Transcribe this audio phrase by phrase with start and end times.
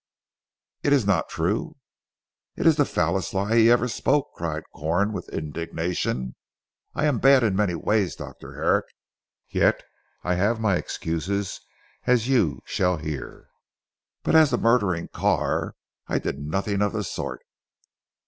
[0.81, 1.75] "It is not true?"
[2.55, 6.33] "It is the foulest lie he ever spoke!" cried Corn with indignation.
[6.95, 8.55] "I am bad in many ways Dr.
[8.55, 8.87] Herrick
[9.49, 9.83] yet
[10.23, 11.59] I have my excuses,
[12.07, 13.49] as you shall hear.
[14.23, 15.75] But as to murdering Carr,
[16.07, 17.43] I did nothing of the sort."